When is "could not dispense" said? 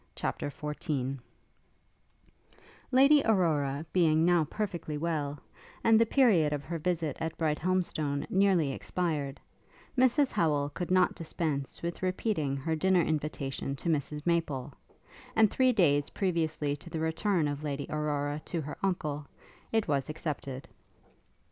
10.71-11.83